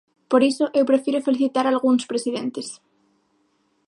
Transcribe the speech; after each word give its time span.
Por 0.31 0.41
iso 0.51 0.65
eu 0.79 0.83
prefiro 0.91 1.23
felicitar 1.27 1.65
algúns 1.67 2.03
presidentes. 2.11 2.67